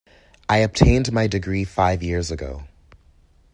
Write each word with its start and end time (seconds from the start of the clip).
I 0.49 0.57
obtained 0.57 1.11
my 1.13 1.27
degree 1.27 1.63
five 1.63 2.01
years 2.01 2.31
ago. 2.31 2.63